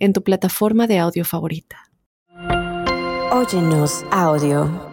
[0.00, 1.76] en tu plataforma de audio favorita.
[3.30, 4.90] Óyenos audio.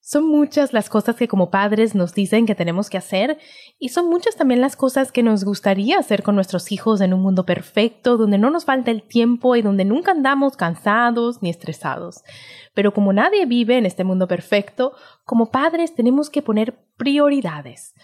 [0.00, 3.38] Son muchas las cosas que como padres nos dicen que tenemos que hacer
[3.78, 7.22] y son muchas también las cosas que nos gustaría hacer con nuestros hijos en un
[7.22, 12.24] mundo perfecto, donde no nos falta el tiempo y donde nunca andamos cansados ni estresados.
[12.74, 14.94] Pero como nadie vive en este mundo perfecto,
[15.24, 17.94] como padres tenemos que poner prioridades.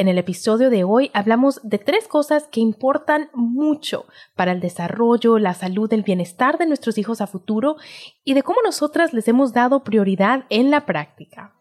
[0.00, 5.38] En el episodio de hoy hablamos de tres cosas que importan mucho para el desarrollo,
[5.38, 7.76] la salud, el bienestar de nuestros hijos a futuro
[8.24, 11.52] y de cómo nosotras les hemos dado prioridad en la práctica.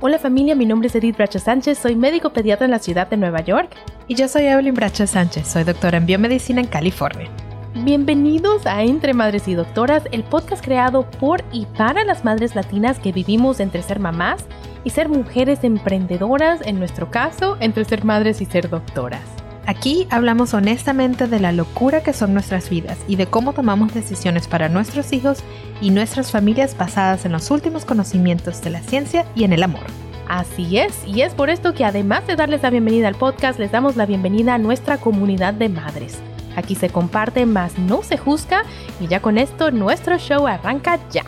[0.00, 3.16] Hola familia, mi nombre es Edith Bracho Sánchez, soy médico pediatra en la ciudad de
[3.16, 3.74] Nueva York.
[4.06, 7.28] Y yo soy Evelyn Bracho Sánchez, soy doctora en biomedicina en California.
[7.74, 13.00] Bienvenidos a Entre Madres y Doctoras, el podcast creado por y para las madres latinas
[13.00, 14.46] que vivimos entre ser mamás
[14.86, 19.20] y ser mujeres emprendedoras, en nuestro caso, entre ser madres y ser doctoras.
[19.66, 24.46] Aquí hablamos honestamente de la locura que son nuestras vidas y de cómo tomamos decisiones
[24.46, 25.42] para nuestros hijos
[25.80, 29.82] y nuestras familias basadas en los últimos conocimientos de la ciencia y en el amor.
[30.28, 33.72] Así es, y es por esto que además de darles la bienvenida al podcast, les
[33.72, 36.20] damos la bienvenida a nuestra comunidad de madres.
[36.54, 38.62] Aquí se comparte más no se juzga
[39.00, 41.24] y ya con esto nuestro show arranca ya.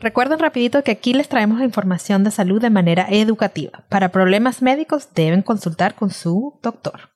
[0.00, 3.84] Recuerden rapidito que aquí les traemos información de salud de manera educativa.
[3.90, 7.10] Para problemas médicos deben consultar con su doctor.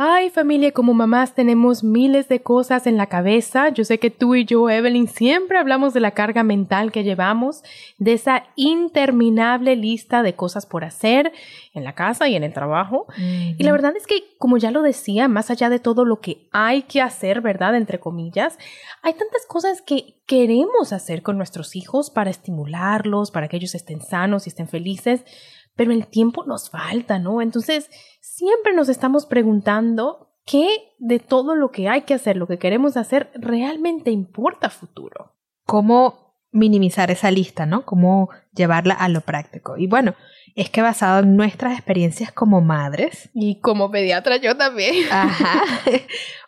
[0.00, 3.70] Ay, familia, como mamás tenemos miles de cosas en la cabeza.
[3.70, 7.64] Yo sé que tú y yo, Evelyn, siempre hablamos de la carga mental que llevamos,
[7.98, 11.32] de esa interminable lista de cosas por hacer
[11.74, 13.08] en la casa y en el trabajo.
[13.16, 16.48] Y la verdad es que, como ya lo decía, más allá de todo lo que
[16.52, 17.74] hay que hacer, ¿verdad?
[17.74, 18.56] Entre comillas,
[19.02, 24.00] hay tantas cosas que queremos hacer con nuestros hijos para estimularlos, para que ellos estén
[24.00, 25.24] sanos y estén felices
[25.78, 27.40] pero el tiempo nos falta, ¿no?
[27.40, 27.88] Entonces,
[28.38, 32.96] siempre nos estamos preguntando qué de todo lo que hay que hacer, lo que queremos
[32.96, 35.34] hacer, realmente importa futuro.
[35.66, 37.84] ¿Cómo minimizar esa lista, ¿no?
[37.84, 39.76] Cómo llevarla a lo práctico.
[39.76, 40.14] Y bueno,
[40.58, 43.30] es que basado en nuestras experiencias como madres.
[43.32, 44.94] Y como pediatra yo también.
[45.10, 45.62] Ajá.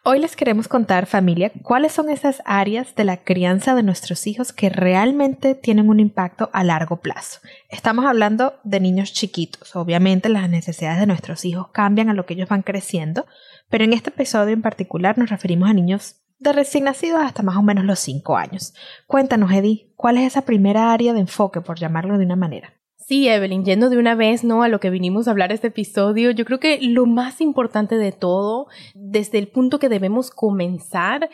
[0.03, 4.53] Hoy les queremos contar, familia, cuáles son esas áreas de la crianza de nuestros hijos
[4.53, 7.39] que realmente tienen un impacto a largo plazo.
[7.69, 9.77] Estamos hablando de niños chiquitos.
[9.77, 13.27] Obviamente las necesidades de nuestros hijos cambian a lo que ellos van creciendo,
[13.69, 17.57] pero en este episodio en particular nos referimos a niños de recién nacidos hasta más
[17.57, 18.75] o menos los 5 años.
[19.07, 22.75] Cuéntanos, Eddie, ¿cuál es esa primera área de enfoque, por llamarlo de una manera?
[22.97, 24.63] Sí, Evelyn, yendo de una vez, ¿no?
[24.63, 28.13] A lo que vinimos a hablar este episodio, yo creo que lo más importante de
[28.13, 31.29] todo, desde el punto que debemos comenzar,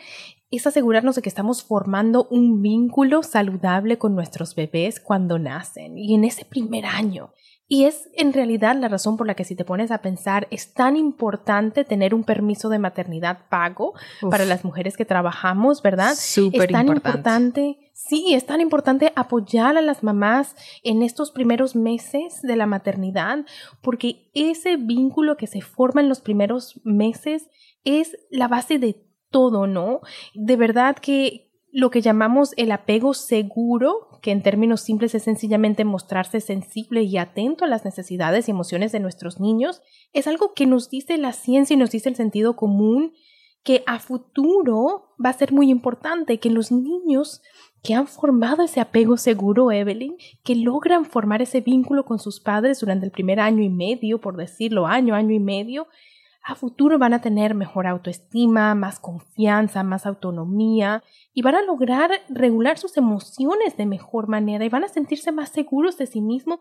[0.49, 6.15] es asegurarnos de que estamos formando un vínculo saludable con nuestros bebés cuando nacen y
[6.15, 7.31] en ese primer año.
[7.67, 10.73] Y es en realidad la razón por la que si te pones a pensar es
[10.73, 13.93] tan importante tener un permiso de maternidad pago
[14.29, 16.13] para las mujeres que trabajamos, ¿verdad?
[16.15, 17.61] Súper es tan importante.
[17.61, 22.67] importante Sí, es tan importante apoyar a las mamás en estos primeros meses de la
[22.67, 23.39] maternidad,
[23.81, 27.49] porque ese vínculo que se forma en los primeros meses
[27.85, 30.01] es la base de todo, ¿no?
[30.35, 35.85] De verdad que lo que llamamos el apego seguro, que en términos simples es sencillamente
[35.85, 39.81] mostrarse sensible y atento a las necesidades y emociones de nuestros niños,
[40.13, 43.13] es algo que nos dice la ciencia y nos dice el sentido común
[43.63, 47.41] que a futuro va a ser muy importante que los niños
[47.83, 52.79] que han formado ese apego seguro, Evelyn, que logran formar ese vínculo con sus padres
[52.79, 55.87] durante el primer año y medio, por decirlo, año, año y medio,
[56.47, 61.03] a futuro van a tener mejor autoestima, más confianza, más autonomía
[61.33, 65.49] y van a lograr regular sus emociones de mejor manera y van a sentirse más
[65.49, 66.59] seguros de sí mismos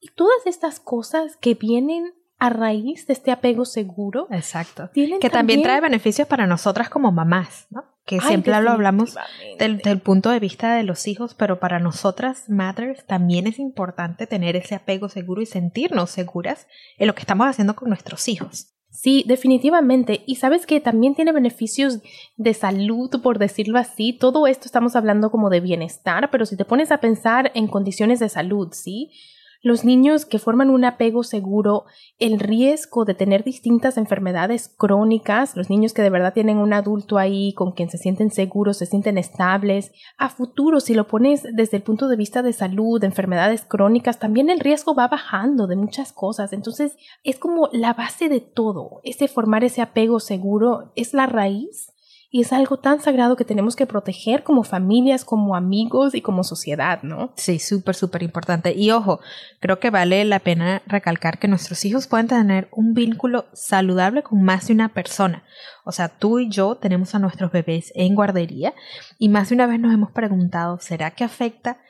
[0.00, 4.26] y todas estas cosas que vienen a raíz de este apego seguro.
[4.30, 4.90] Exacto.
[4.92, 7.84] Que también, trae beneficios para nosotras como mamás, ¿no?
[8.04, 9.16] Que siempre lo hablamos
[9.58, 14.26] del, del, punto de vista de los hijos, pero para nosotras, mothers, también es importante
[14.26, 18.77] tener ese apego seguro y sentirnos seguras en lo que estamos haciendo con nuestros hijos.
[19.00, 20.24] Sí, definitivamente.
[20.26, 22.00] Y sabes que también tiene beneficios
[22.36, 24.12] de salud, por decirlo así.
[24.12, 28.18] Todo esto estamos hablando como de bienestar, pero si te pones a pensar en condiciones
[28.18, 29.12] de salud, ¿sí?
[29.60, 31.84] Los niños que forman un apego seguro,
[32.20, 37.18] el riesgo de tener distintas enfermedades crónicas, los niños que de verdad tienen un adulto
[37.18, 41.76] ahí con quien se sienten seguros, se sienten estables, a futuro, si lo pones desde
[41.76, 45.74] el punto de vista de salud, de enfermedades crónicas, también el riesgo va bajando de
[45.74, 46.52] muchas cosas.
[46.52, 49.00] Entonces, es como la base de todo.
[49.02, 51.92] Ese formar ese apego seguro es la raíz
[52.30, 56.44] y es algo tan sagrado que tenemos que proteger como familias, como amigos y como
[56.44, 57.32] sociedad, ¿no?
[57.36, 58.74] Sí, súper, súper importante.
[58.74, 59.20] Y ojo,
[59.60, 64.42] creo que vale la pena recalcar que nuestros hijos pueden tener un vínculo saludable con
[64.42, 65.44] más de una persona.
[65.86, 68.74] O sea, tú y yo tenemos a nuestros bebés en guardería
[69.18, 71.80] y más de una vez nos hemos preguntado, ¿será que afecta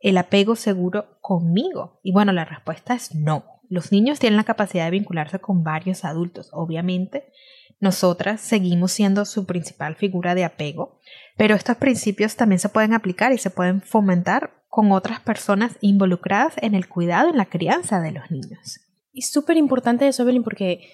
[0.00, 2.00] el apego seguro conmigo?
[2.02, 3.44] Y bueno, la respuesta es no.
[3.68, 7.30] Los niños tienen la capacidad de vincularse con varios adultos, obviamente,
[7.82, 11.00] nosotras seguimos siendo su principal figura de apego,
[11.36, 16.54] pero estos principios también se pueden aplicar y se pueden fomentar con otras personas involucradas
[16.58, 18.80] en el cuidado y la crianza de los niños.
[19.12, 20.88] Y súper importante eso, Evelyn, porque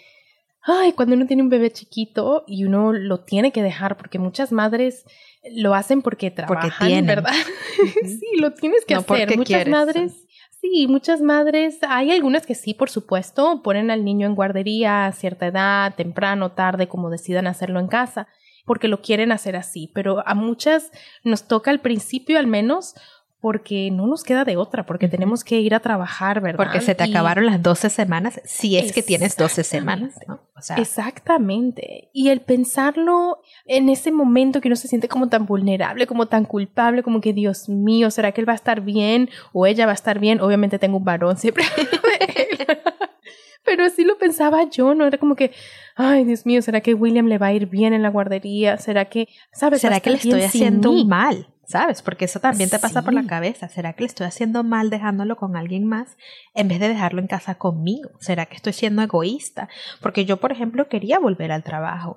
[0.63, 4.51] ay, cuando uno tiene un bebé chiquito y uno lo tiene que dejar, porque muchas
[4.51, 5.05] madres
[5.53, 7.07] lo hacen porque trabajan, porque tienen.
[7.07, 7.33] ¿verdad?
[8.03, 9.37] sí, lo tienes que hacer.
[9.37, 10.27] Muchas madres
[10.61, 15.13] Sí, muchas madres, hay algunas que sí, por supuesto, ponen al niño en guardería a
[15.13, 18.27] cierta edad, temprano, tarde, como decidan hacerlo en casa,
[18.67, 20.91] porque lo quieren hacer así, pero a muchas
[21.23, 22.95] nos toca al principio al menos
[23.41, 26.65] porque no nos queda de otra, porque tenemos que ir a trabajar, ¿verdad?
[26.65, 30.41] Porque se te acabaron las 12 semanas, si es que tienes 12 semanas, ¿no?
[30.57, 32.09] O sea, Exactamente.
[32.13, 36.45] Y el pensarlo en ese momento que uno se siente como tan vulnerable, como tan
[36.45, 39.93] culpable, como que Dios mío, ¿será que él va a estar bien o ella va
[39.93, 40.41] a estar bien?
[40.41, 41.65] Obviamente tengo un varón siempre.
[43.65, 45.07] Pero así lo pensaba yo, ¿no?
[45.07, 45.53] Era como que,
[45.95, 48.79] ay, Dios mío, ¿será que William le va a ir bien en la guardería?
[48.79, 49.83] ¿Será que, ¿sabes?
[49.83, 51.49] ¿Será que le estoy haciendo mal?
[51.69, 52.01] ¿Sabes?
[52.01, 53.69] Porque eso también te pasa por la cabeza.
[53.69, 56.17] ¿Será que le estoy haciendo mal dejándolo con alguien más
[56.55, 58.11] en vez de dejarlo en casa conmigo?
[58.21, 59.69] ¿Será que estoy siendo egoísta?
[60.01, 62.17] Porque yo, por ejemplo, quería volver al trabajo.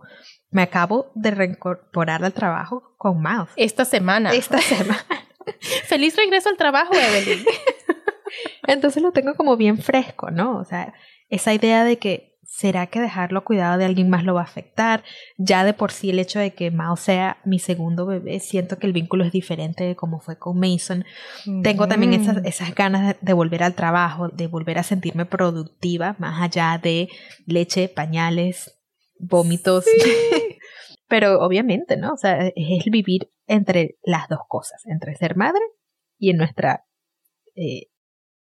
[0.49, 3.51] Me acabo de reincorporar al trabajo con Mouse.
[3.57, 4.31] Esta semana.
[4.31, 5.05] Esta semana.
[5.85, 7.45] Feliz regreso al trabajo, Evelyn.
[8.67, 10.57] Entonces lo tengo como bien fresco, ¿no?
[10.59, 10.93] O sea,
[11.29, 12.30] esa idea de que
[12.61, 15.03] ¿será que dejarlo cuidado de alguien más lo va a afectar?
[15.37, 18.85] Ya de por sí el hecho de que Mao sea mi segundo bebé, siento que
[18.85, 21.03] el vínculo es diferente de como fue con Mason.
[21.63, 26.39] Tengo también esas, esas ganas de, volver al trabajo, de volver a sentirme productiva, más
[26.39, 27.09] allá de
[27.47, 28.79] leche, pañales,
[29.17, 29.85] vómitos.
[31.07, 32.13] Pero obviamente, ¿no?
[32.13, 35.63] O sea, es el vivir entre las dos cosas, entre ser madre
[36.19, 36.85] y en nuestra
[37.55, 37.87] eh,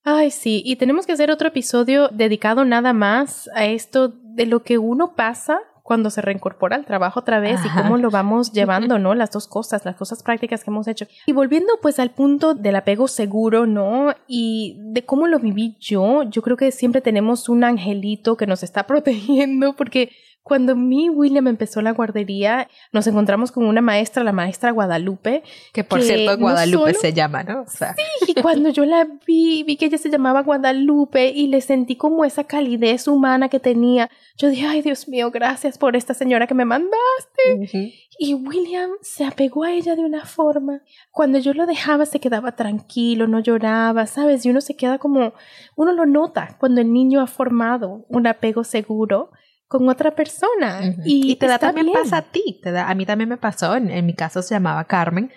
[0.03, 4.63] Ay, sí, y tenemos que hacer otro episodio dedicado nada más a esto de lo
[4.63, 5.61] que uno pasa
[5.91, 9.15] cuando se reincorpora al trabajo otra vez y cómo lo vamos llevando, ¿no?
[9.17, 11.07] Las dos cosas, las cosas prácticas que hemos hecho.
[11.27, 14.15] Y volviendo pues al punto del apego seguro, ¿no?
[14.29, 18.63] Y de cómo lo viví yo, yo creo que siempre tenemos un angelito que nos
[18.63, 20.13] está protegiendo porque
[20.43, 25.43] cuando mi William empezó la guardería, nos encontramos con una maestra, la maestra Guadalupe.
[25.73, 27.65] Que por cierto, Guadalupe se llama, ¿no?
[27.67, 27.85] Sí,
[28.29, 32.25] y cuando yo la vi, vi que ella se llamaba Guadalupe y le sentí como
[32.25, 34.11] esa calidez humana que tenía.
[34.37, 38.01] Yo dije, ay Dios mío, gracias por esta señora que me mandaste.
[38.19, 40.81] Y William se apegó a ella de una forma.
[41.11, 44.45] Cuando yo lo dejaba se quedaba tranquilo, no lloraba, ¿sabes?
[44.45, 45.35] Y uno se queda como,
[45.77, 49.31] uno lo nota cuando el niño ha formado un apego seguro
[49.71, 50.81] con otra persona.
[51.05, 52.59] y, te da también pasa a ti.
[52.61, 55.31] Te da, a mí también me pasó, en, mi caso se llamaba Carmen,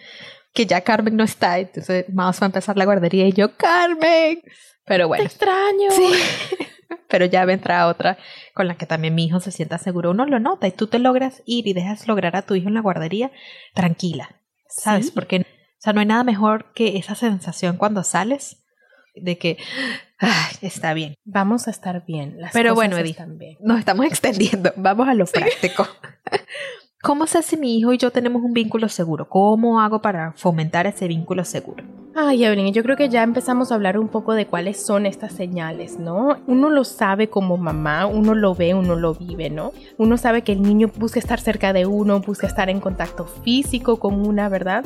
[0.53, 4.41] que ya Carmen no está, entonces vamos a empezar la guardería y yo, Carmen.
[4.85, 5.21] Pero bueno.
[5.21, 5.91] Te extraño.
[5.91, 6.13] Sí.
[7.09, 8.17] Pero ya vendrá otra
[8.55, 10.09] con la que también mi hijo se sienta seguro.
[10.09, 12.73] Uno lo nota y tú te logras ir y dejas lograr a tu hijo en
[12.73, 13.31] la guardería
[13.75, 14.41] tranquila.
[14.67, 15.11] ¿Sabes?
[15.11, 15.45] Porque, o
[15.77, 18.63] sea, no hay nada mejor que esa sensación cuando sales
[19.13, 19.57] de que
[20.61, 21.15] está bien.
[21.25, 22.39] Vamos a estar bien.
[22.39, 23.15] Las Pero bueno, Eddie,
[23.61, 24.71] nos estamos extendiendo.
[24.77, 25.87] Vamos a lo práctico.
[27.01, 29.27] ¿Cómo sé si mi hijo y yo tenemos un vínculo seguro?
[29.27, 31.83] ¿Cómo hago para fomentar ese vínculo seguro?
[32.15, 35.33] Ay, Evelyn, yo creo que ya empezamos a hablar un poco de cuáles son estas
[35.33, 36.37] señales, ¿no?
[36.47, 39.73] Uno lo sabe como mamá, uno lo ve, uno lo vive, ¿no?
[39.97, 43.99] Uno sabe que el niño busca estar cerca de uno, busca estar en contacto físico
[43.99, 44.85] con una, ¿verdad?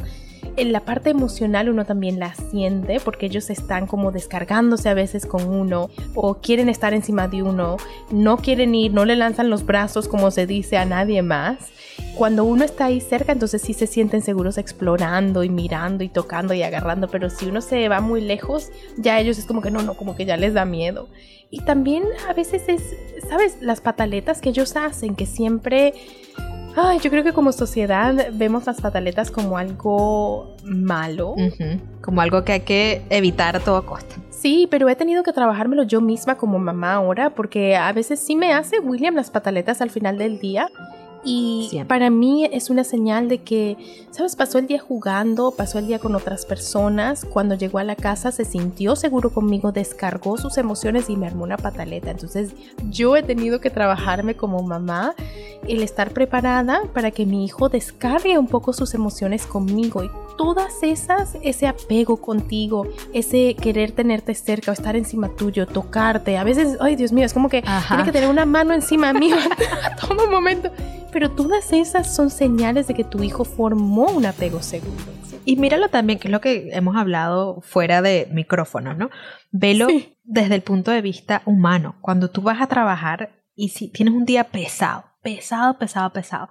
[0.58, 5.26] En la parte emocional uno también la siente porque ellos están como descargándose a veces
[5.28, 7.78] con uno o quieren estar encima de uno,
[8.12, 11.70] no quieren ir, no le lanzan los brazos como se dice a nadie más.
[12.16, 16.56] Cuando uno está ahí cerca, entonces sí se sienten seguros explorando y mirando y tocando
[16.56, 19.84] y agarrando, pero si uno se va muy lejos, ya ellos es como que no,
[19.84, 21.08] no, como que ya les da miedo.
[21.52, 22.96] Y también a veces es,
[23.30, 23.58] ¿sabes?
[23.62, 25.94] Las pataletas que ellos hacen, que siempre
[26.80, 31.34] Ay, yo creo que como sociedad vemos las pataletas como algo malo.
[32.02, 34.16] Como algo que hay que evitar a toda costa.
[34.30, 38.36] Sí, pero he tenido que trabajármelo yo misma como mamá ahora porque a veces sí
[38.36, 40.70] me hace William las pataletas al final del día
[41.30, 43.76] y para mí es una señal de que,
[44.12, 44.38] ¿sabes?
[44.38, 47.26] Pasó el día jugando, pasó el día con otras personas.
[47.26, 51.44] Cuando llegó a la casa se sintió seguro conmigo, descargó sus emociones y me armó
[51.44, 52.12] una pataleta.
[52.12, 52.52] Entonces
[52.90, 55.16] yo he tenido que trabajarme como mamá,
[55.68, 60.06] el estar preparada para que mi hijo descargue un poco sus emociones conmigo.
[60.06, 66.38] Y todas esas, ese apego contigo, ese querer tenerte cerca o estar encima tuyo, tocarte.
[66.38, 69.36] A veces, ay Dios mío, es como que tiene que tener una mano encima mío
[69.84, 70.72] a todo momento.
[71.18, 75.04] Pero todas esas son señales de que tu hijo formó un apego seguro.
[75.46, 79.10] Y míralo también, que es lo que hemos hablado fuera de micrófono, ¿no?
[79.50, 79.88] Velo
[80.24, 81.96] desde el punto de vista humano.
[82.02, 86.50] Cuando tú vas a trabajar y si tienes un día pesado, pesado, pesado, pesado,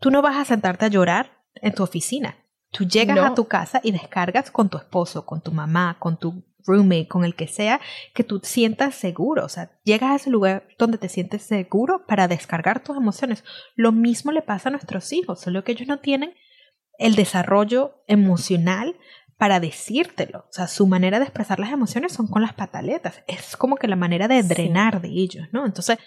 [0.00, 2.38] tú no vas a sentarte a llorar en tu oficina.
[2.72, 6.42] Tú llegas a tu casa y descargas con tu esposo, con tu mamá, con tu
[6.68, 7.80] roommate, con el que sea,
[8.14, 9.44] que tú sientas seguro.
[9.44, 13.42] O sea, llegas a ese lugar donde te sientes seguro para descargar tus emociones.
[13.74, 16.34] Lo mismo le pasa a nuestros hijos, solo que ellos no tienen
[16.98, 18.96] el desarrollo emocional
[19.38, 20.40] para decírtelo.
[20.40, 23.22] O sea, su manera de expresar las emociones son con las pataletas.
[23.26, 25.64] Es como que la manera de drenar de ellos, ¿no?
[25.64, 25.98] Entonces,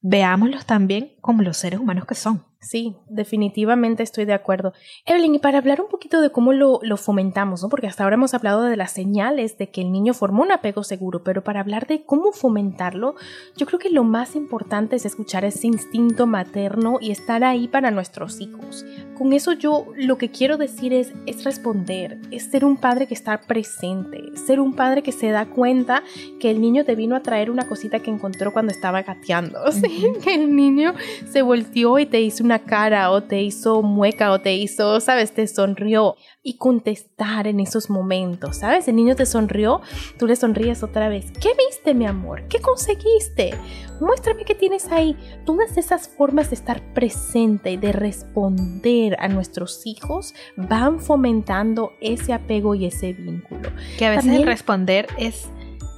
[0.00, 2.44] veámoslos también como los seres humanos que son.
[2.64, 4.72] Sí, definitivamente estoy de acuerdo.
[5.04, 7.68] Evelyn, y para hablar un poquito de cómo lo, lo, fomentamos, ¿no?
[7.68, 10.82] Porque hasta ahora hemos hablado de las señales de que el niño formó un apego
[10.82, 13.16] seguro, pero para hablar de cómo fomentarlo,
[13.54, 17.90] yo creo que lo más importante es escuchar ese instinto materno y estar ahí para
[17.90, 18.86] nuestros hijos.
[19.16, 23.14] Con eso yo lo que quiero decir es, es responder, es ser un padre que
[23.14, 26.02] está presente, ser un padre que se da cuenta
[26.40, 29.60] que el niño te vino a traer una cosita que encontró cuando estaba gateando,
[30.24, 30.94] que el niño
[31.30, 35.32] se volteó y te hizo una cara o te hizo mueca o te hizo, sabes,
[35.32, 38.86] te sonrió y contestar en esos momentos, ¿sabes?
[38.88, 39.80] El niño te sonrió,
[40.18, 41.32] tú le sonríes otra vez.
[41.40, 42.46] ¿Qué viste, mi amor?
[42.48, 43.54] ¿Qué conseguiste?
[44.00, 45.16] Muéstrame qué tienes ahí.
[45.46, 52.32] Todas esas formas de estar presente y de responder a nuestros hijos van fomentando ese
[52.32, 53.70] apego y ese vínculo.
[53.98, 55.48] Que a veces el responder es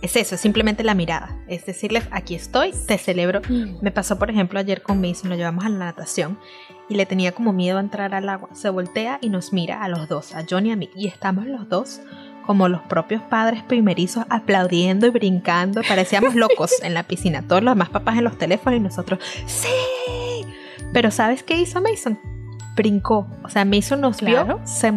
[0.02, 1.36] es eso, es simplemente la mirada.
[1.48, 3.40] Es decirles, aquí estoy, te celebro.
[3.48, 3.78] Mm.
[3.80, 6.38] Me pasó, por ejemplo, ayer con Mason, lo llevamos a la natación
[6.88, 8.50] y le tenía como miedo a entrar al agua.
[8.52, 11.46] Se voltea y nos mira a los dos, a John y a mí, y estamos
[11.46, 12.00] los dos
[12.46, 15.82] como los propios padres primerizos aplaudiendo y brincando.
[15.86, 17.42] Parecíamos locos en la piscina.
[17.42, 19.68] Todos los demás papás en los teléfonos y nosotros, ¡sí!
[20.92, 22.18] Pero ¿sabes qué hizo Mason?
[22.76, 23.26] Brincó.
[23.42, 24.92] O sea, Mason nos vio, se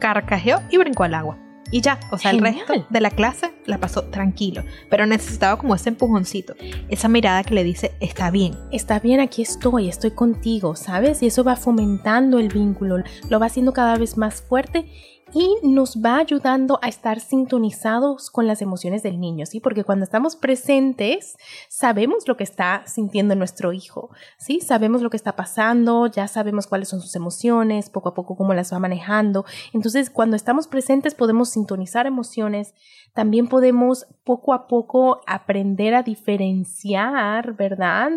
[0.00, 1.38] carcajeó y brincó al agua.
[1.72, 5.74] Y ya, o sea, el resto de la clase la pasó tranquilo, pero necesitaba como
[5.74, 6.54] ese empujoncito,
[6.90, 8.58] esa mirada que le dice, está bien.
[8.70, 11.22] Está bien, aquí estoy, estoy contigo, ¿sabes?
[11.22, 12.98] Y eso va fomentando el vínculo,
[13.30, 14.86] lo va haciendo cada vez más fuerte
[15.34, 19.60] y nos va ayudando a estar sintonizados con las emociones del niño, ¿sí?
[19.60, 21.36] Porque cuando estamos presentes,
[21.68, 24.60] sabemos lo que está sintiendo nuestro hijo, ¿sí?
[24.60, 28.52] Sabemos lo que está pasando, ya sabemos cuáles son sus emociones, poco a poco cómo
[28.52, 29.46] las va manejando.
[29.72, 32.74] Entonces, cuando estamos presentes podemos sintonizar emociones,
[33.14, 38.12] también podemos poco a poco aprender a diferenciar, ¿verdad?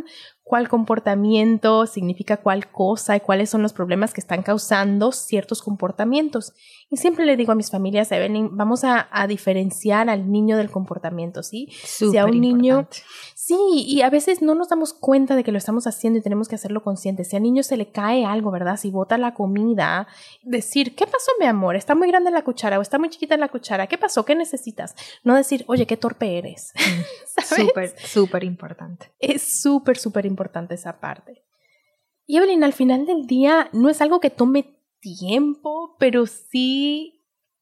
[0.46, 6.54] Cuál comportamiento significa cuál cosa y cuáles son los problemas que están causando ciertos comportamientos.
[6.92, 11.42] Y siempre le digo a mis familias, Evelyn, vamos a, diferenciar al niño del comportamiento,
[11.42, 11.70] ¿sí?
[11.72, 12.88] si a un niño,
[13.34, 16.48] sí, y a veces no nos damos cuenta de que lo estamos haciendo y tenemos
[16.48, 17.24] que hacerlo consciente.
[17.24, 18.78] Si al niño se le cae algo, ¿verdad?
[18.78, 20.08] Si bota la comida,
[20.44, 21.75] decir, ¿qué pasó, mi amor?
[21.75, 23.88] ¿Está muy grande la cuchara o está muy chiquita la cuchara?
[23.88, 24.24] ¿Qué pasó?
[24.25, 24.94] ¿Qué necesitas?
[25.24, 26.72] No decir, oye, qué torpe eres.
[27.44, 29.12] Súper, súper importante.
[29.20, 30.35] Es súper, súper importante
[30.70, 31.44] esa parte.
[32.25, 37.15] Y Evelyn, al final del día no es algo que tome tiempo, pero sí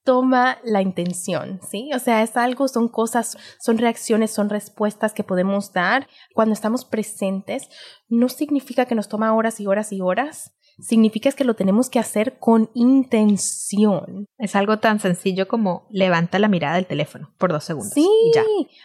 [0.03, 1.92] toma la intención, ¿sí?
[1.94, 6.86] O sea, es algo, son cosas, son reacciones, son respuestas que podemos dar cuando estamos
[6.86, 7.70] presentes.
[8.08, 12.00] No significa que nos toma horas y horas y horas, significa que lo tenemos que
[12.00, 14.25] hacer con intención.
[14.38, 17.94] Es algo tan sencillo como levanta la mirada del teléfono por dos segundos.
[17.94, 18.10] Sí,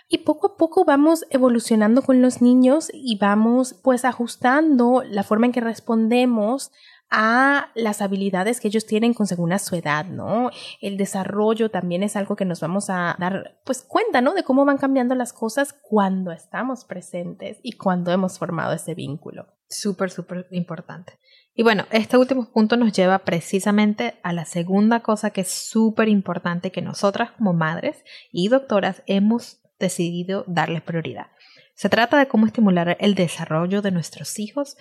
[0.08, 5.46] y poco a poco vamos evolucionando con los niños y vamos pues ajustando la forma
[5.46, 6.70] en que respondemos
[7.10, 10.50] a las habilidades que ellos tienen con según a su edad, ¿no?
[10.80, 14.34] El desarrollo también es algo que nos vamos a dar pues cuenta, ¿no?
[14.34, 19.46] De cómo van cambiando las cosas cuando estamos presentes y cuando hemos formado ese vínculo.
[19.68, 21.18] Súper, súper importante.
[21.54, 26.08] Y bueno, este último punto nos lleva precisamente a la segunda cosa que es súper
[26.08, 31.26] importante que nosotras como madres y doctoras hemos decidido darle prioridad.
[31.74, 34.76] Se trata de cómo estimular el desarrollo de nuestros hijos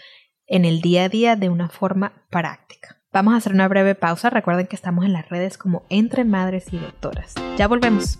[0.45, 3.01] en el día a día de una forma práctica.
[3.11, 4.29] Vamos a hacer una breve pausa.
[4.29, 7.33] Recuerden que estamos en las redes como Entre Madres y Doctoras.
[7.57, 8.19] Ya volvemos.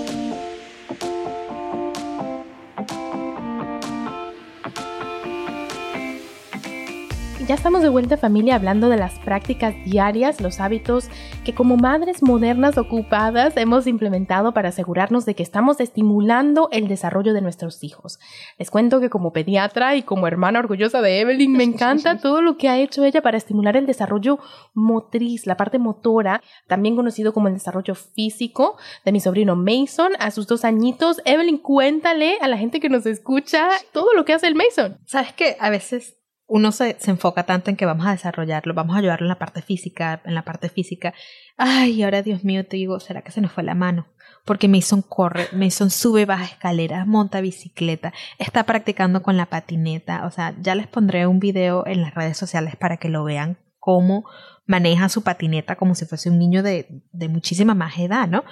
[7.51, 11.09] Ya estamos de vuelta familia hablando de las prácticas diarias, los hábitos
[11.43, 17.33] que como madres modernas ocupadas hemos implementado para asegurarnos de que estamos estimulando el desarrollo
[17.33, 18.19] de nuestros hijos.
[18.57, 22.55] Les cuento que como pediatra y como hermana orgullosa de Evelyn me encanta todo lo
[22.55, 24.39] que ha hecho ella para estimular el desarrollo
[24.73, 30.31] motriz, la parte motora, también conocido como el desarrollo físico de mi sobrino Mason a
[30.31, 31.21] sus dos añitos.
[31.25, 34.99] Evelyn, cuéntale a la gente que nos escucha todo lo que hace el Mason.
[35.05, 36.20] Sabes que a veces
[36.53, 39.39] uno se, se, enfoca tanto en que vamos a desarrollarlo, vamos a ayudarlo en la
[39.39, 41.13] parte física, en la parte física.
[41.55, 44.07] Ay, ahora Dios mío, te digo, ¿será que se nos fue la mano?
[44.43, 50.25] Porque Mason corre, Mason sube, baja escaleras, monta bicicleta, está practicando con la patineta.
[50.25, 53.57] O sea, ya les pondré un video en las redes sociales para que lo vean
[53.81, 54.23] cómo
[54.65, 58.45] maneja su patineta como si fuese un niño de, de muchísima más edad, ¿no?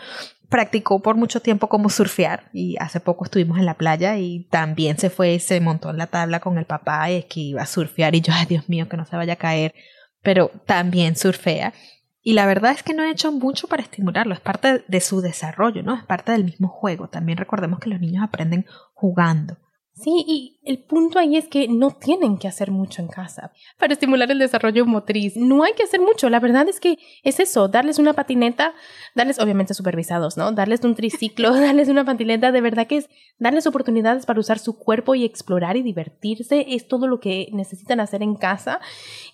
[0.50, 4.98] practicó por mucho tiempo como surfear y hace poco estuvimos en la playa y también
[4.98, 7.67] se fue se montó en la tabla con el papá y es que iba a
[7.67, 9.74] surfear y yo, ay Dios mío, que no se vaya a caer,
[10.21, 11.74] pero también surfea.
[12.21, 15.21] Y la verdad es que no he hecho mucho para estimularlo, es parte de su
[15.21, 15.95] desarrollo, ¿no?
[15.95, 17.07] Es parte del mismo juego.
[17.07, 19.57] También recordemos que los niños aprenden jugando.
[20.01, 23.91] Sí, y el punto ahí es que no tienen que hacer mucho en casa para
[23.91, 25.36] estimular el desarrollo motriz.
[25.36, 26.29] No hay que hacer mucho.
[26.29, 28.74] La verdad es que es eso, darles una patineta,
[29.13, 30.53] darles obviamente supervisados, ¿no?
[30.53, 34.77] Darles un triciclo, darles una patineta, de verdad que es darles oportunidades para usar su
[34.77, 36.65] cuerpo y explorar y divertirse.
[36.70, 38.79] Es todo lo que necesitan hacer en casa.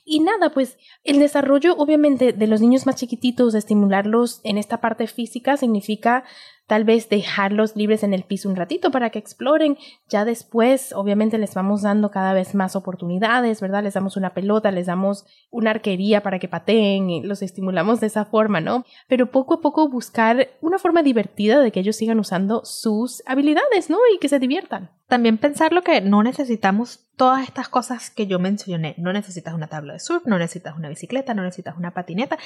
[0.03, 5.05] Y nada, pues el desarrollo obviamente de los niños más chiquititos, estimularlos en esta parte
[5.05, 6.23] física significa
[6.67, 9.77] tal vez dejarlos libres en el piso un ratito para que exploren.
[10.09, 13.83] Ya después, obviamente, les vamos dando cada vez más oportunidades, ¿verdad?
[13.83, 18.07] Les damos una pelota, les damos una arquería para que pateen y los estimulamos de
[18.07, 18.85] esa forma, ¿no?
[19.07, 23.89] Pero poco a poco buscar una forma divertida de que ellos sigan usando sus habilidades,
[23.89, 23.97] ¿no?
[24.13, 24.91] Y que se diviertan.
[25.07, 28.95] También pensar lo que no necesitamos todas estas cosas que yo mencioné.
[28.97, 32.37] No necesitas una tabla de surf, no necesitas una bicicleta, no necesitas una patineta.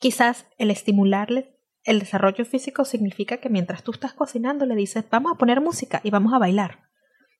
[0.00, 1.46] Quizás el estimularles
[1.84, 6.00] el desarrollo físico significa que mientras tú estás cocinando le dices, vamos a poner música
[6.04, 6.88] y vamos a bailar.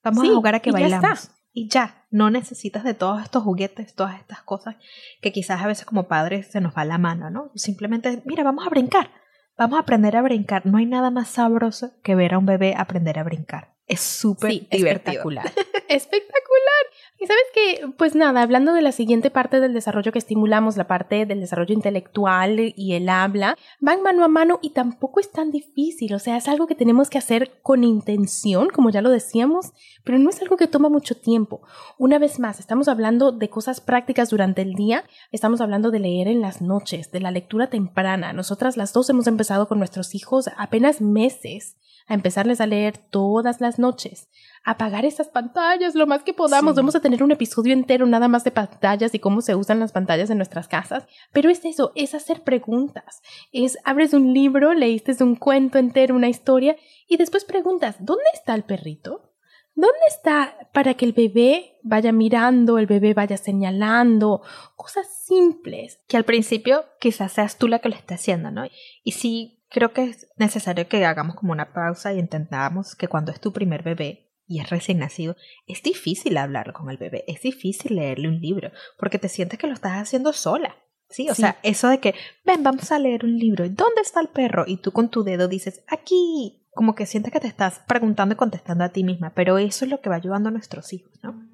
[0.03, 1.31] Vamos a jugar a que bailamos.
[1.51, 4.75] Y ya, no necesitas de todos estos juguetes, todas estas cosas
[5.21, 7.51] que quizás a veces como padres se nos va la mano, ¿no?
[7.55, 9.11] Simplemente, mira, vamos a brincar.
[9.57, 10.65] Vamos a aprender a brincar.
[10.65, 13.75] No hay nada más sabroso que ver a un bebé aprender a brincar.
[13.87, 14.87] Es súper divertido.
[14.87, 15.45] Espectacular.
[15.89, 16.85] espectacular.
[17.21, 20.87] Y sabes que, pues nada, hablando de la siguiente parte del desarrollo que estimulamos, la
[20.87, 25.51] parte del desarrollo intelectual y el habla, van mano a mano y tampoco es tan
[25.51, 29.73] difícil, o sea, es algo que tenemos que hacer con intención, como ya lo decíamos,
[30.05, 31.61] pero no es algo que toma mucho tiempo.
[31.97, 35.03] Una vez más, estamos hablando de cosas prácticas durante el día,
[35.33, 38.31] estamos hablando de leer en las noches, de la lectura temprana.
[38.31, 41.75] Nosotras las dos hemos empezado con nuestros hijos apenas meses
[42.09, 44.27] a empezarles a leer todas las noches,
[44.65, 46.75] apagar esas pantallas lo más que podamos.
[46.75, 49.91] Vamos a tener un episodio entero nada más de pantallas y cómo se usan las
[49.91, 51.05] pantallas en nuestras casas.
[51.31, 53.21] Pero es eso, es hacer preguntas.
[53.51, 56.75] Es abres un libro, leíste un cuento entero, una historia,
[57.07, 59.29] y después preguntas, ¿dónde está el perrito?
[59.75, 64.41] ¿Dónde está para que el bebé vaya mirando, el bebé vaya señalando?
[64.75, 65.99] Cosas simples.
[66.07, 68.65] Que al principio quizás seas tú la que lo esté haciendo, ¿no?
[69.03, 73.31] Y si creo que es necesario que hagamos como una pausa y entendamos que cuando
[73.31, 75.35] es tu primer bebé y es recién nacido,
[75.67, 79.67] es difícil hablar con el bebé, es difícil leerle un libro, porque te sientes que
[79.67, 80.75] lo estás haciendo sola.
[81.11, 82.13] Sí, o sea, eso de que,
[82.45, 84.65] ven, vamos a leer un libro, ¿dónde está el perro?
[84.67, 88.37] Y tú con tu dedo dices, aquí, como que sientes que te estás preguntando y
[88.37, 91.47] contestando a ti misma, pero eso es lo que va ayudando a nuestros hijos, ¿no?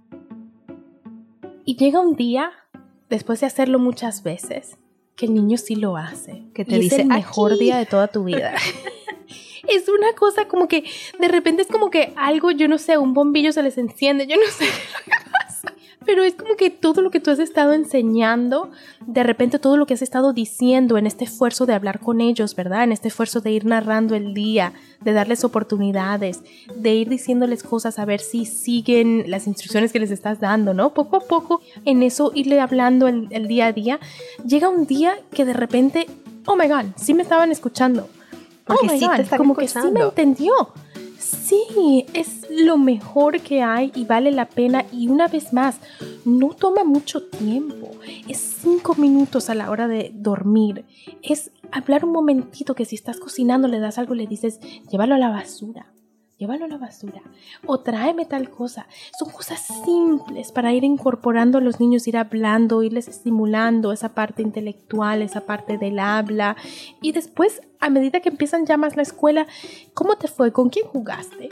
[1.66, 2.52] Y llega un día,
[3.10, 4.78] después de hacerlo muchas veces,
[5.16, 8.08] que el niño sí lo hace, que te dice es el mejor día de toda
[8.08, 8.56] tu vida.
[9.68, 10.84] es una cosa como que
[11.20, 14.36] de repente es como que algo, yo no sé, un bombillo se les enciende, yo
[14.36, 14.66] no sé
[16.06, 18.72] pero es como que todo lo que tú has estado enseñando,
[19.06, 22.56] de repente todo lo que has estado diciendo en este esfuerzo de hablar con ellos,
[22.56, 22.84] ¿verdad?
[22.84, 26.42] En este esfuerzo de ir narrando el día, de darles oportunidades,
[26.76, 30.94] de ir diciéndoles cosas a ver si siguen las instrucciones que les estás dando, ¿no?
[30.94, 34.00] Poco a poco en eso irle hablando el, el día a día,
[34.46, 36.08] llega un día que de repente,
[36.46, 38.08] oh my god, sí me estaban escuchando.
[38.68, 40.54] Oh my god, como que sí me entendió.
[41.46, 44.84] Sí, es lo mejor que hay y vale la pena.
[44.92, 45.80] Y una vez más,
[46.26, 47.92] no toma mucho tiempo.
[48.28, 50.86] Es cinco minutos a la hora de dormir.
[51.22, 55.20] Es hablar un momentito que si estás cocinando le das algo le dices, llévalo a
[55.20, 55.95] la basura
[56.38, 57.22] llévalo a la basura
[57.66, 58.88] o tráeme tal cosa.
[59.18, 64.42] Son cosas simples para ir incorporando a los niños, ir hablando, irles estimulando esa parte
[64.42, 66.56] intelectual, esa parte del habla.
[67.02, 69.48] Y después, a medida que empiezan ya más la escuela,
[69.94, 70.52] ¿cómo te fue?
[70.52, 71.50] ¿Con quién jugaste?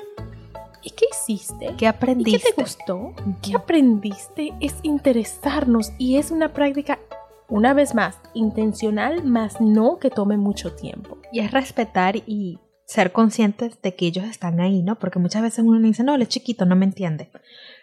[0.81, 1.73] ¿Y qué hiciste?
[1.77, 2.31] ¿Qué aprendiste?
[2.31, 3.13] ¿Y qué te gustó?
[3.41, 4.53] ¿Qué aprendiste?
[4.59, 6.99] Es interesarnos y es una práctica
[7.47, 11.19] una vez más, intencional, más no que tome mucho tiempo.
[11.31, 12.59] Y es respetar y
[12.93, 14.99] ser conscientes de que ellos están ahí, ¿no?
[14.99, 17.31] Porque muchas veces uno dice, no, él es chiquito, no me entiende.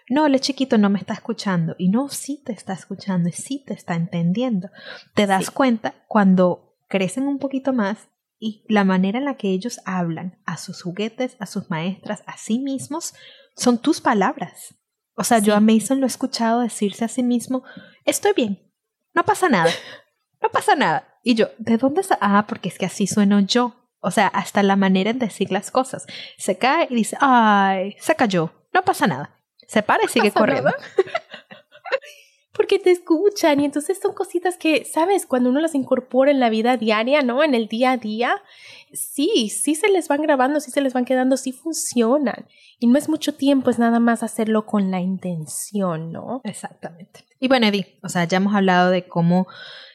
[0.08, 1.74] No, él es chiquito, no me está escuchando.
[1.78, 4.70] Y no, sí te está escuchando y sí te está entendiendo.
[5.16, 9.80] Te das cuenta cuando crecen un poquito más y la manera en la que ellos
[9.84, 13.14] hablan a sus juguetes, a sus maestras, a sí mismos,
[13.56, 14.76] son tus palabras.
[15.16, 17.64] O sea, yo a Mason lo he escuchado decirse a sí mismo,
[18.04, 18.60] estoy bien,
[19.12, 19.72] no pasa nada,
[20.40, 21.18] no pasa nada.
[21.24, 22.16] Y yo, ¿de dónde está?
[22.20, 23.74] Ah, porque es que así sueno yo.
[24.00, 26.06] O sea, hasta la manera en decir las cosas.
[26.38, 29.36] Se cae y dice, ay, se cayó, no pasa nada.
[29.66, 30.70] Se para y sigue corriendo.
[32.52, 36.50] Porque te escuchan y entonces son cositas que, sabes, cuando uno las incorpora en la
[36.50, 37.44] vida diaria, ¿no?
[37.44, 38.42] En el día a día,
[38.92, 42.46] sí, sí se les van grabando, sí se les van quedando, sí funcionan.
[42.78, 46.40] Y no es mucho tiempo, es nada más hacerlo con la intención, ¿no?
[46.44, 47.24] Exactamente.
[47.38, 49.46] Y bueno, Eddie, o sea, ya hemos hablado de cómo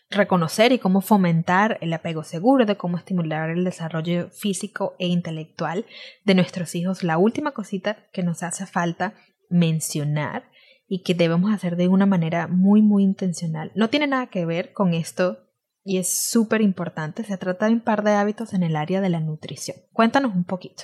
[0.10, 5.86] reconocer y cómo fomentar el apego seguro, de cómo estimular el desarrollo físico e intelectual
[6.24, 7.04] de nuestros hijos.
[7.04, 9.14] La última cosita que nos hace falta
[9.50, 10.50] mencionar
[10.88, 13.72] y que debemos hacer de una manera muy, muy intencional.
[13.76, 15.40] No tiene nada que ver con esto
[15.84, 17.24] y es súper importante.
[17.24, 19.78] Se trata de un par de hábitos en el área de la nutrición.
[19.94, 20.84] Cuéntanos un poquito.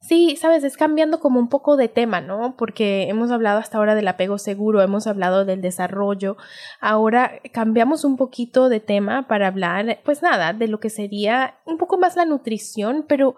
[0.00, 2.54] Sí, sabes, es cambiando como un poco de tema, ¿no?
[2.56, 6.36] Porque hemos hablado hasta ahora del apego seguro, hemos hablado del desarrollo.
[6.80, 11.78] Ahora cambiamos un poquito de tema para hablar, pues nada, de lo que sería un
[11.78, 13.34] poco más la nutrición, pero,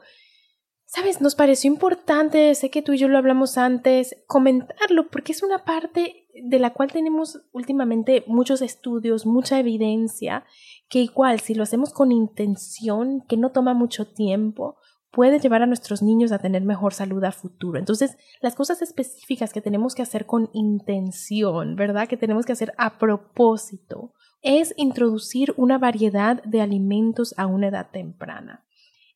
[0.85, 5.43] sabes, nos pareció importante, sé que tú y yo lo hablamos antes, comentarlo, porque es
[5.43, 10.45] una parte de la cual tenemos últimamente muchos estudios, mucha evidencia,
[10.91, 14.77] que igual si lo hacemos con intención, que no toma mucho tiempo,
[15.11, 17.79] puede llevar a nuestros niños a tener mejor salud a futuro.
[17.79, 22.09] Entonces, las cosas específicas que tenemos que hacer con intención, ¿verdad?
[22.09, 27.91] Que tenemos que hacer a propósito, es introducir una variedad de alimentos a una edad
[27.91, 28.65] temprana.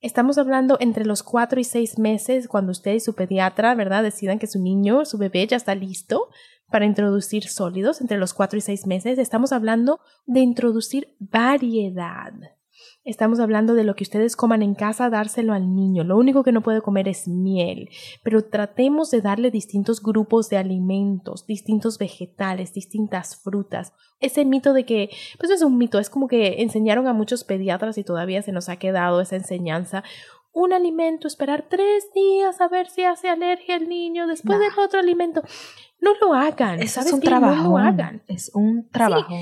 [0.00, 4.38] Estamos hablando entre los cuatro y seis meses cuando usted y su pediatra, ¿verdad?, decidan
[4.38, 6.28] que su niño, su bebé ya está listo
[6.70, 9.18] para introducir sólidos entre los cuatro y seis meses.
[9.18, 12.34] Estamos hablando de introducir variedad.
[13.04, 16.04] Estamos hablando de lo que ustedes coman en casa, dárselo al niño.
[16.04, 17.90] Lo único que no puede comer es miel,
[18.22, 23.92] pero tratemos de darle distintos grupos de alimentos, distintos vegetales, distintas frutas.
[24.20, 27.98] Ese mito de que, pues es un mito, es como que enseñaron a muchos pediatras
[27.98, 30.02] y todavía se nos ha quedado esa enseñanza.
[30.54, 35.00] Un alimento, esperar tres días a ver si hace alergia el niño, después del otro
[35.00, 35.42] alimento.
[36.00, 36.80] No lo hagan.
[36.80, 37.64] Eso es un trabajo.
[37.64, 38.22] No lo hagan.
[38.28, 39.34] Es un trabajo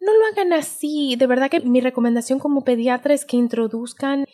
[0.00, 1.16] no lo hagan así.
[1.16, 4.26] De verdad que mi recomendación como pediatra es que introduzcan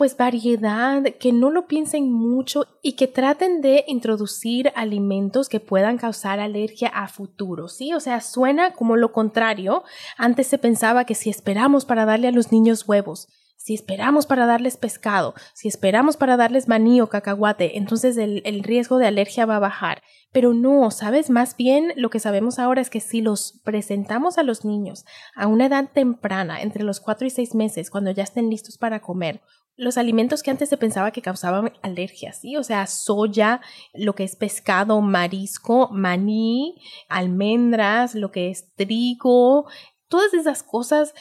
[0.00, 5.98] pues variedad, que no lo piensen mucho y que traten de introducir alimentos que puedan
[5.98, 7.92] causar alergia a futuro, ¿sí?
[7.92, 9.84] O sea, suena como lo contrario.
[10.16, 13.28] Antes se pensaba que si esperamos para darle a los niños huevos,
[13.62, 18.62] si esperamos para darles pescado, si esperamos para darles maní o cacahuate, entonces el, el,
[18.62, 20.02] riesgo de alergia va a bajar.
[20.32, 21.28] Pero no, ¿sabes?
[21.28, 25.04] Más bien lo que sabemos ahora es que si los presentamos a los niños
[25.36, 29.00] a una edad temprana, entre los 4 y 6 meses, cuando ya estén listos para
[29.00, 29.42] comer,
[29.76, 32.56] los alimentos que antes se pensaba que causaban alergias, ¿sí?
[32.56, 33.60] O sea, soya,
[33.92, 39.66] lo que es pescado, marisco, maní, almendras, lo que es trigo,
[40.08, 41.12] todas esas cosas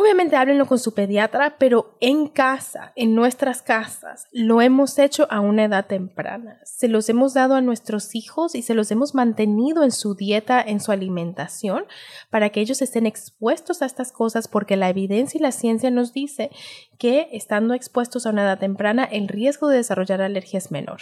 [0.00, 5.40] Obviamente háblenlo con su pediatra, pero en casa, en nuestras casas, lo hemos hecho a
[5.40, 6.60] una edad temprana.
[6.62, 10.62] Se los hemos dado a nuestros hijos y se los hemos mantenido en su dieta,
[10.62, 11.84] en su alimentación,
[12.30, 16.12] para que ellos estén expuestos a estas cosas, porque la evidencia y la ciencia nos
[16.12, 16.50] dice
[16.96, 21.00] que estando expuestos a una edad temprana, el riesgo de desarrollar alergia es menor.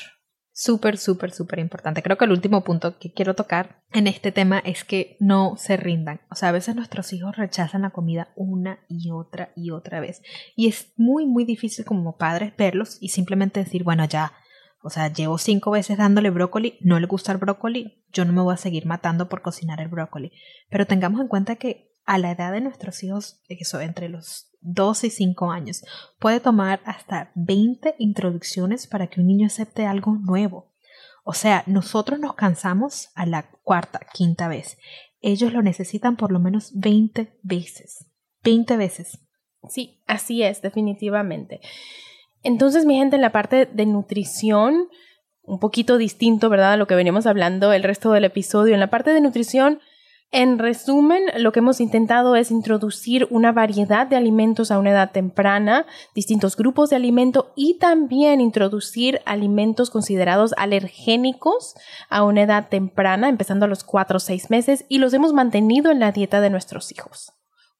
[0.56, 2.02] Súper, súper, súper importante.
[2.02, 5.76] Creo que el último punto que quiero tocar en este tema es que no se
[5.76, 6.22] rindan.
[6.30, 10.22] O sea, a veces nuestros hijos rechazan la comida una y otra y otra vez.
[10.56, 14.32] Y es muy, muy difícil como padres verlos y simplemente decir, bueno, ya,
[14.82, 18.40] o sea, llevo cinco veces dándole brócoli, no le gusta el brócoli, yo no me
[18.40, 20.32] voy a seguir matando por cocinar el brócoli.
[20.70, 25.08] Pero tengamos en cuenta que a la edad de nuestros hijos, eso, entre los 12
[25.08, 25.84] y 5 años,
[26.18, 30.72] puede tomar hasta 20 introducciones para que un niño acepte algo nuevo.
[31.24, 34.78] O sea, nosotros nos cansamos a la cuarta, quinta vez.
[35.20, 38.06] Ellos lo necesitan por lo menos 20 veces.
[38.44, 39.18] 20 veces.
[39.68, 41.60] Sí, así es, definitivamente.
[42.44, 44.88] Entonces, mi gente, en la parte de nutrición,
[45.42, 46.74] un poquito distinto, ¿verdad?
[46.74, 48.74] A lo que veníamos hablando el resto del episodio.
[48.74, 49.80] En la parte de nutrición,
[50.32, 55.12] en resumen, lo que hemos intentado es introducir una variedad de alimentos a una edad
[55.12, 61.74] temprana, distintos grupos de alimento y también introducir alimentos considerados alergénicos
[62.10, 65.92] a una edad temprana, empezando a los 4 o 6 meses, y los hemos mantenido
[65.92, 67.32] en la dieta de nuestros hijos.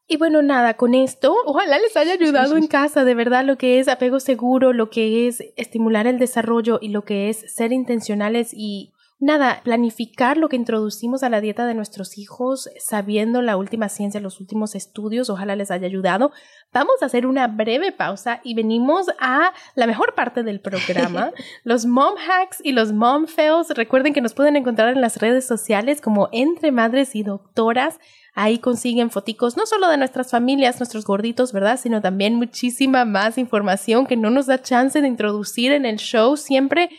[0.09, 3.80] Y bueno, nada, con esto, ojalá les haya ayudado en casa, de verdad, lo que
[3.80, 8.50] es apego seguro, lo que es estimular el desarrollo y lo que es ser intencionales
[8.54, 13.88] y nada, planificar lo que introducimos a la dieta de nuestros hijos, sabiendo la última
[13.88, 16.33] ciencia, los últimos estudios, ojalá les haya ayudado.
[16.72, 21.33] Vamos a hacer una breve pausa y venimos a la mejor parte del programa,
[21.64, 23.70] los mom hacks y los mom fails.
[23.70, 27.98] Recuerden que nos pueden encontrar en las redes sociales como Entre Madres y Doctoras.
[28.35, 31.81] Ahí consiguen foticos no solo de nuestras familias, nuestros gorditos, ¿verdad?
[31.81, 36.37] Sino también muchísima más información que no nos da chance de introducir en el show
[36.37, 36.90] siempre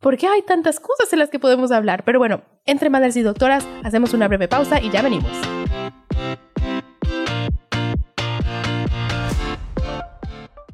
[0.00, 2.04] porque hay tantas cosas en las que podemos hablar.
[2.04, 5.32] Pero bueno, entre madres y doctoras, hacemos una breve pausa y ya venimos.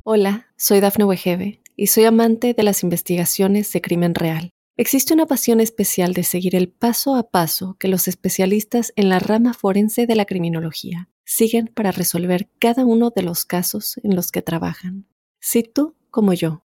[0.03, 4.51] Hola, soy Dafne Wegebe y soy amante de las investigaciones de crimen real.
[4.77, 9.19] Existe una pasión especial de seguir el paso a paso que los especialistas en la
[9.19, 14.33] rama forense de la criminología siguen para resolver cada uno de los casos en los
[14.33, 15.07] que trabajan.
[15.39, 16.65] Si tú, como yo,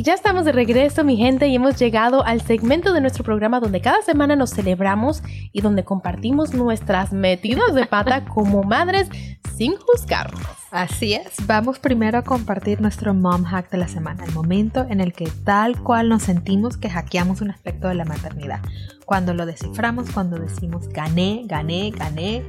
[0.00, 3.60] Y ya estamos de regreso, mi gente, y hemos llegado al segmento de nuestro programa
[3.60, 9.10] donde cada semana nos celebramos y donde compartimos nuestras metidas de pata como madres
[9.58, 10.40] sin juzgarnos.
[10.70, 15.02] Así es, vamos primero a compartir nuestro mom hack de la semana, el momento en
[15.02, 18.60] el que tal cual nos sentimos que hackeamos un aspecto de la maternidad.
[19.04, 22.42] Cuando lo desciframos, cuando decimos gané, gané, gané,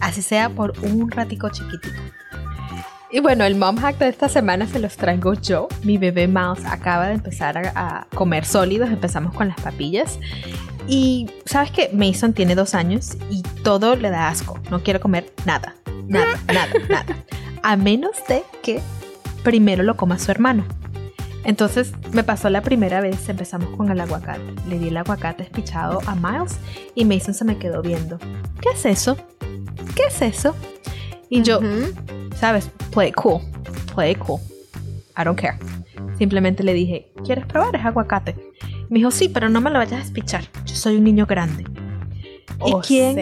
[0.00, 2.00] así sea por un ratico chiquitito.
[3.12, 5.68] Y bueno, el mom hack de esta semana se los traigo yo.
[5.82, 8.90] Mi bebé Mouse acaba de empezar a, comer sólidos.
[8.90, 10.18] Empezamos con las papillas.
[10.86, 14.58] Y sabes que Mason tiene dos años y todo le da asco.
[14.70, 15.74] No quiere comer nada.
[16.06, 17.16] Nada, nada, nada.
[17.62, 18.80] A menos de que
[19.42, 20.64] primero lo coma su hermano.
[21.42, 24.54] Entonces me pasó la primera vez, empezamos con el aguacate.
[24.68, 26.58] Le di el aguacate espichado a Miles
[26.94, 28.18] y Mason se me quedó viendo.
[28.60, 29.16] ¿Qué es eso?
[29.96, 30.54] ¿Qué es eso?
[31.30, 31.60] Y yo,
[32.36, 32.68] ¿sabes?
[32.90, 33.40] Play cool.
[33.94, 34.40] Play cool.
[35.16, 35.56] I don't care.
[36.18, 37.76] Simplemente le dije, ¿quieres probar?
[37.76, 38.34] Es aguacate.
[38.88, 40.44] Me dijo, sí, pero no me lo vayas a espichar.
[40.66, 41.64] Yo soy un niño grande.
[42.66, 43.16] ¿Y quién,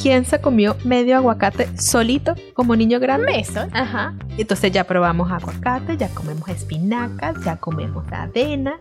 [0.00, 3.32] quién se comió medio aguacate solito como niño grande?
[3.36, 3.68] Mason.
[3.74, 4.14] Ajá.
[4.38, 8.78] Entonces ya probamos aguacate, ya comemos espinacas, ya comemos avena,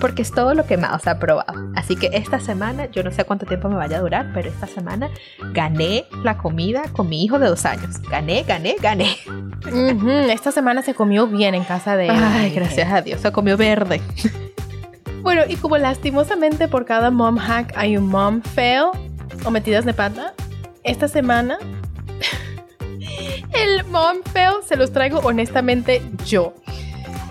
[0.00, 1.70] porque es todo lo que más ha probado.
[1.76, 4.66] Así que esta semana, yo no sé cuánto tiempo me vaya a durar, pero esta
[4.66, 5.10] semana
[5.52, 8.00] gané la comida con mi hijo de dos años.
[8.02, 9.16] Gané, gané, gané.
[10.32, 12.14] Esta semana se comió bien en casa de él.
[12.14, 14.00] Ay, gracias a Dios, se comió verde.
[15.22, 18.88] Bueno, y como lastimosamente por cada mom hack hay un mom fail,
[19.44, 20.34] o metidas de pata,
[20.84, 21.58] esta semana
[23.52, 23.82] el
[24.24, 26.54] fail se los traigo honestamente yo.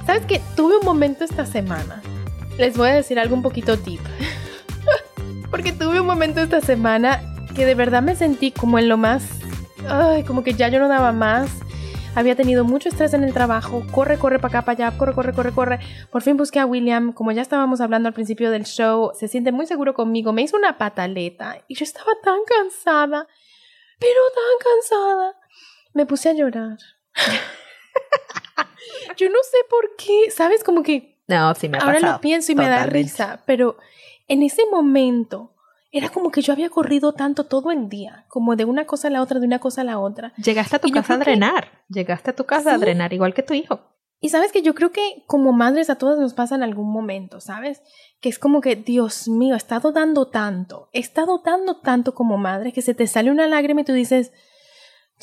[0.05, 0.41] ¿Sabes qué?
[0.55, 2.01] Tuve un momento esta semana.
[2.57, 4.01] Les voy a decir algo un poquito deep.
[5.51, 7.21] Porque tuve un momento esta semana
[7.55, 9.23] que de verdad me sentí como en lo más...
[9.87, 11.49] Ay, como que ya yo no daba más
[12.15, 15.33] había tenido mucho estrés en el trabajo, corre, corre para acá, para allá, corre, corre,
[15.33, 15.79] corre, corre.
[16.11, 19.51] Por fin busqué a William, como ya estábamos hablando al principio del show, se siente
[19.51, 23.27] muy seguro conmigo, me hizo una pataleta y yo estaba tan cansada,
[23.99, 25.35] pero tan cansada.
[25.93, 26.77] Me puse a llorar.
[29.17, 30.63] yo no sé por qué, ¿sabes?
[30.63, 31.21] Como que...
[31.27, 33.77] No, sí me ha Ahora lo pienso y me da risa, pero
[34.27, 35.52] en ese momento
[35.93, 39.11] era como que yo había corrido tanto todo el día, como de una cosa a
[39.11, 40.33] la otra, de una cosa a la otra.
[40.37, 43.53] Llegaste a tu casa a drenar, llegaste a tu casa a drenar igual que tu
[43.53, 43.79] hijo.
[44.19, 47.39] Y sabes que yo creo que como madres a todas nos pasa en algún momento,
[47.39, 47.83] ¿sabes?
[48.21, 52.37] Que es como que, Dios mío, he estado dando tanto, he estado dando tanto como
[52.37, 54.31] madre que se te sale una lágrima y tú dices,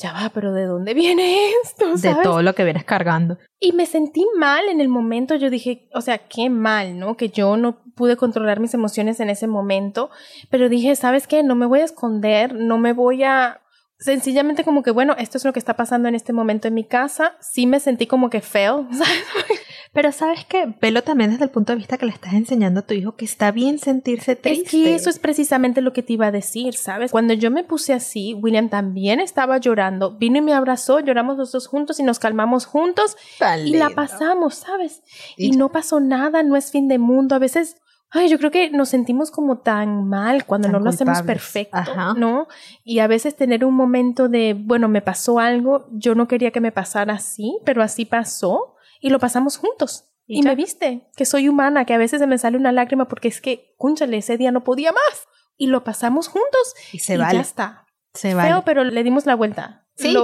[0.01, 1.95] ya va, pero ¿de dónde viene esto?
[1.95, 3.37] De todo lo que vienes cargando.
[3.59, 7.15] Y me sentí mal en el momento, yo dije, o sea, qué mal, ¿no?
[7.15, 10.09] Que yo no pude controlar mis emociones en ese momento,
[10.49, 11.43] pero dije, ¿sabes qué?
[11.43, 13.61] No me voy a esconder, no me voy a
[14.01, 16.83] sencillamente como que, bueno, esto es lo que está pasando en este momento en mi
[16.83, 17.37] casa.
[17.39, 19.60] Sí me sentí como que feo, ¿sabes?
[19.93, 22.83] Pero sabes que velo también desde el punto de vista que le estás enseñando a
[22.83, 24.63] tu hijo que está bien sentirse triste.
[24.63, 27.11] Es que eso es precisamente lo que te iba a decir, ¿sabes?
[27.11, 31.51] Cuando yo me puse así, William también estaba llorando, vino y me abrazó, lloramos los
[31.51, 33.17] dos juntos y nos calmamos juntos
[33.65, 35.03] y la pasamos, ¿sabes?
[35.35, 37.35] y no pasó nada, no es fin de mundo.
[37.35, 37.77] A veces
[38.13, 41.79] Ay, yo creo que nos sentimos como tan mal cuando no lo hacemos perfecto,
[42.17, 42.47] ¿no?
[42.83, 46.59] Y a veces tener un momento de, bueno, me pasó algo, yo no quería que
[46.59, 50.05] me pasara así, pero así pasó y lo pasamos juntos.
[50.25, 53.27] Y, me viste, que soy humana, que a veces se me sale una lágrima porque
[53.27, 55.27] es que, cúnchale, ese día no podía más.
[55.57, 56.73] Y lo pasamos juntos.
[56.93, 57.33] Y se vale.
[57.33, 57.85] ya está.
[58.13, 58.49] Se vale.
[58.49, 59.89] Feo, pero le dimos la vuelta.
[59.95, 60.23] Sí, yo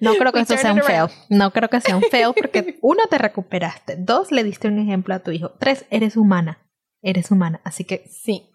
[0.00, 1.06] no, creo que eso sea un fail.
[1.30, 3.96] No creo que sea un fail porque uno, te recuperaste.
[3.96, 5.52] Dos, le diste un ejemplo a tu hijo.
[5.60, 6.66] Tres, eres humana
[7.06, 8.50] eres humana, así que sí,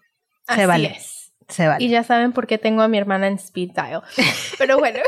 [0.46, 0.94] se así vale.
[0.96, 1.32] Es.
[1.48, 1.84] Se vale.
[1.84, 4.02] Y ya saben por qué tengo a mi hermana en speed dial.
[4.58, 5.00] Pero bueno,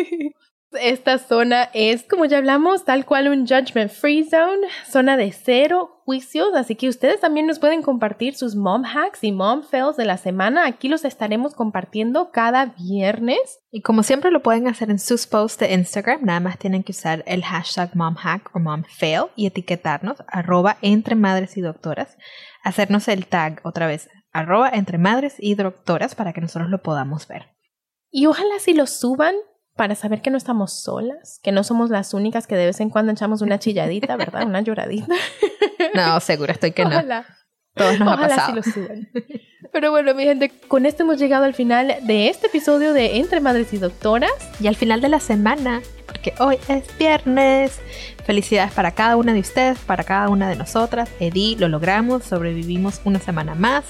[0.72, 6.02] esta zona es, como ya hablamos, tal cual un judgment free zone, zona de cero
[6.04, 10.04] juicios, así que ustedes también nos pueden compartir sus mom hacks y mom fails de
[10.04, 10.66] la semana.
[10.66, 13.60] Aquí los estaremos compartiendo cada viernes.
[13.70, 16.92] Y como siempre lo pueden hacer en sus posts de Instagram, nada más tienen que
[16.92, 22.16] usar el hashtag momhack o momfail y etiquetarnos arroba entre madres y doctoras
[22.62, 27.26] hacernos el tag otra vez, arroba entre madres y doctoras para que nosotros lo podamos
[27.26, 27.46] ver.
[28.10, 29.34] Y ojalá si lo suban
[29.78, 32.90] para saber que no estamos solas, que no somos las únicas que de vez en
[32.90, 34.42] cuando echamos una chilladita, ¿verdad?
[34.44, 35.14] Una lloradita.
[35.94, 36.90] No, seguro estoy que no.
[36.90, 37.24] Ojalá.
[37.74, 38.56] Todos nos ha pasado.
[38.56, 39.08] lo suban.
[39.72, 43.40] Pero bueno, mi gente, con esto hemos llegado al final de este episodio de Entre
[43.40, 44.32] Madres y Doctoras.
[44.60, 47.80] Y al final de la semana, porque hoy es viernes.
[48.24, 51.08] Felicidades para cada una de ustedes, para cada una de nosotras.
[51.20, 53.84] Edi, lo logramos, sobrevivimos una semana más,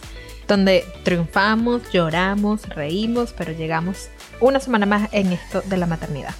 [0.46, 6.35] donde triunfamos, lloramos, reímos, pero llegamos una semana más en esto de la maternidad.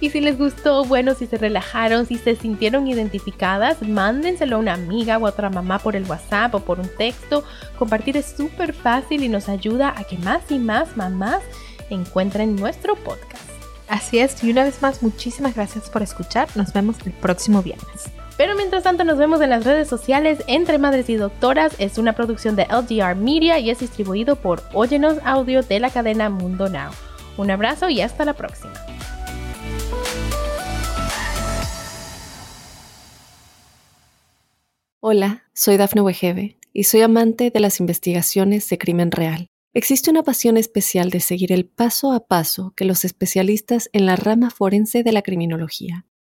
[0.00, 4.74] Y si les gustó, bueno, si se relajaron, si se sintieron identificadas, mándenselo a una
[4.74, 7.42] amiga o a otra mamá por el WhatsApp o por un texto.
[7.78, 11.40] Compartir es súper fácil y nos ayuda a que más y más mamás
[11.88, 13.48] encuentren nuestro podcast.
[13.88, 16.48] Así es, y una vez más, muchísimas gracias por escuchar.
[16.54, 18.13] Nos vemos el próximo viernes.
[18.36, 21.74] Pero mientras tanto nos vemos en las redes sociales Entre Madres y Doctoras.
[21.78, 26.30] Es una producción de LGR Media y es distribuido por Óyenos Audio de la cadena
[26.30, 26.90] Mundo Now.
[27.36, 28.72] Un abrazo y hasta la próxima.
[35.00, 39.46] Hola, soy Dafne Wegebe y soy amante de las investigaciones de crimen real.
[39.74, 44.16] Existe una pasión especial de seguir el paso a paso que los especialistas en la
[44.16, 46.06] rama forense de la criminología